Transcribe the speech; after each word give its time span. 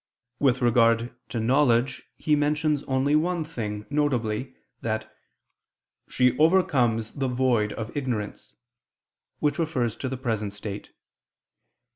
With 0.39 0.63
regard 0.63 1.13
to 1.29 1.39
knowledge 1.39 2.07
he 2.17 2.35
mentions 2.35 2.81
only 2.85 3.15
one 3.15 3.43
thing, 3.45 3.85
viz. 3.91 4.47
that 4.81 5.15
"she 6.09 6.35
overcomes 6.39 7.11
the 7.11 7.27
void 7.27 7.71
of 7.73 7.95
ignorance," 7.95 8.55
which 9.37 9.59
refers 9.59 9.95
to 9.97 10.09
the 10.09 10.17
present 10.17 10.53
state. 10.53 10.89